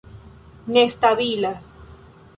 [0.73, 1.51] nestabila